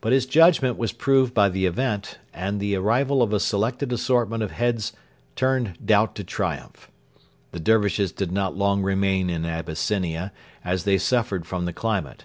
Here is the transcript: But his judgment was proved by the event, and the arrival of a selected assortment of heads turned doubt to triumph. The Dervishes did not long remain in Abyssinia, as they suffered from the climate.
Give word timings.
But 0.00 0.12
his 0.12 0.24
judgment 0.24 0.78
was 0.78 0.92
proved 0.94 1.34
by 1.34 1.50
the 1.50 1.66
event, 1.66 2.18
and 2.32 2.58
the 2.58 2.74
arrival 2.74 3.22
of 3.22 3.34
a 3.34 3.38
selected 3.38 3.92
assortment 3.92 4.42
of 4.42 4.52
heads 4.52 4.94
turned 5.36 5.76
doubt 5.84 6.14
to 6.14 6.24
triumph. 6.24 6.90
The 7.50 7.60
Dervishes 7.60 8.12
did 8.12 8.32
not 8.32 8.56
long 8.56 8.80
remain 8.82 9.28
in 9.28 9.44
Abyssinia, 9.44 10.32
as 10.64 10.84
they 10.84 10.96
suffered 10.96 11.44
from 11.44 11.66
the 11.66 11.74
climate. 11.74 12.24